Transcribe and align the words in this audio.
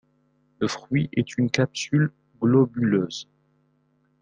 Le 0.59 0.67
fruit 0.67 1.09
est 1.13 1.37
une 1.37 1.51
capsule 1.51 2.11
globuleuse. 2.41 3.27